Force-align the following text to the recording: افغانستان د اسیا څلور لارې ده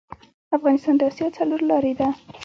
افغانستان 0.57 0.95
د 0.97 1.01
اسیا 1.09 1.27
څلور 1.37 1.61
لارې 1.69 1.93
ده 1.99 2.07